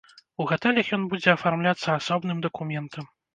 [0.43, 3.05] У гатэлях ён будзе афармляцца асобным дакументам.